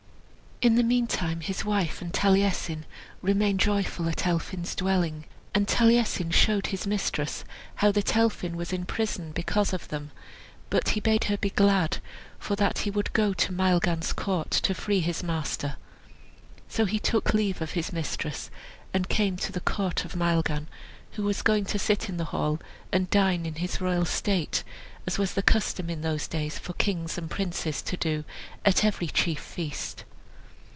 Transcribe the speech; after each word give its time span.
In 0.63 0.75
the 0.75 0.83
meantime 0.83 1.39
his 1.41 1.65
wife 1.65 2.03
and 2.03 2.13
Taliesin 2.13 2.85
remained 3.23 3.59
joyful 3.59 4.07
at 4.07 4.27
Elphin's 4.27 4.75
dwelling. 4.75 5.25
And 5.55 5.67
Taliesin 5.67 6.29
showed 6.29 6.67
his 6.67 6.85
mistress 6.85 7.43
how 7.77 7.91
that 7.93 8.15
Elphin 8.15 8.55
was 8.55 8.71
in 8.71 8.85
prison 8.85 9.31
because 9.31 9.73
of 9.73 9.87
them; 9.87 10.11
but 10.69 10.89
he 10.89 10.99
bade 10.99 11.23
her 11.23 11.37
be 11.37 11.49
glad, 11.49 11.97
for 12.37 12.55
that 12.57 12.77
he 12.79 12.91
would 12.91 13.11
go 13.13 13.33
to 13.33 13.51
Maelgan's 13.51 14.13
court 14.13 14.51
to 14.51 14.75
free 14.75 14.99
his 14.99 15.23
master. 15.23 15.77
So 16.69 16.85
he 16.85 16.99
took 16.99 17.33
leave 17.33 17.59
of 17.59 17.71
his 17.71 17.91
mistress, 17.91 18.51
and 18.93 19.09
came 19.09 19.37
to 19.37 19.51
the 19.51 19.61
court 19.61 20.05
of 20.05 20.15
Maelgan, 20.15 20.67
who 21.13 21.23
was 21.23 21.41
going 21.41 21.65
to 21.65 21.79
sit 21.79 22.07
in 22.07 22.19
his 22.19 22.27
hall, 22.27 22.59
and 22.91 23.09
dine 23.09 23.47
in 23.47 23.55
his 23.55 23.81
royal 23.81 24.05
state, 24.05 24.63
as 25.07 25.13
it 25.15 25.19
was 25.19 25.33
the 25.33 25.41
custom 25.41 25.89
in 25.89 26.01
those 26.01 26.27
days 26.27 26.59
for 26.59 26.73
kings 26.73 27.17
and 27.17 27.31
princes 27.31 27.81
to 27.81 27.97
do 27.97 28.23
at 28.63 28.85
every 28.85 29.07
chief 29.07 29.39
feast. 29.39 30.03